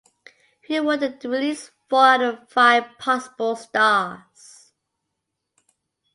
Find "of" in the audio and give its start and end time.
2.23-2.49